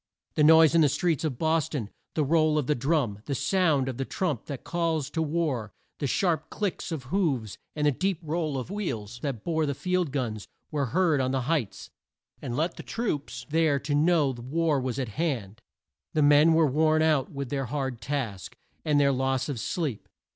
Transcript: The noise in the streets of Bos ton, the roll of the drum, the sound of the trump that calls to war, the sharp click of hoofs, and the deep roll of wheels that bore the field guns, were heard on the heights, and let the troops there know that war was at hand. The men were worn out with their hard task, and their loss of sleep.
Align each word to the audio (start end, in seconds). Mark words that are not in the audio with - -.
The 0.33 0.43
noise 0.43 0.73
in 0.73 0.81
the 0.81 0.89
streets 0.89 1.23
of 1.23 1.37
Bos 1.37 1.69
ton, 1.69 1.91
the 2.15 2.23
roll 2.23 2.57
of 2.57 2.65
the 2.65 2.73
drum, 2.73 3.19
the 3.25 3.35
sound 3.35 3.87
of 3.87 3.97
the 3.97 4.03
trump 4.03 4.47
that 4.47 4.63
calls 4.63 5.11
to 5.11 5.21
war, 5.21 5.73
the 5.99 6.07
sharp 6.07 6.49
click 6.49 6.81
of 6.91 7.03
hoofs, 7.03 7.59
and 7.75 7.85
the 7.85 7.91
deep 7.91 8.17
roll 8.23 8.57
of 8.57 8.71
wheels 8.71 9.19
that 9.21 9.43
bore 9.43 9.67
the 9.67 9.75
field 9.75 10.11
guns, 10.11 10.47
were 10.71 10.87
heard 10.87 11.21
on 11.21 11.29
the 11.29 11.41
heights, 11.41 11.91
and 12.41 12.57
let 12.57 12.77
the 12.77 12.81
troops 12.81 13.45
there 13.51 13.79
know 13.89 14.33
that 14.33 14.41
war 14.41 14.81
was 14.81 14.97
at 14.97 15.09
hand. 15.09 15.61
The 16.13 16.23
men 16.23 16.53
were 16.55 16.65
worn 16.65 17.03
out 17.03 17.29
with 17.31 17.51
their 17.51 17.65
hard 17.67 18.01
task, 18.01 18.57
and 18.83 18.99
their 18.99 19.11
loss 19.11 19.49
of 19.49 19.59
sleep. 19.59 20.09